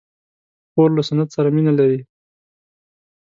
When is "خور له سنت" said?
0.71-1.29